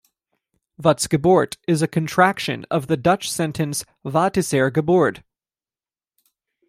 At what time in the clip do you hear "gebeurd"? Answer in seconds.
4.71-5.21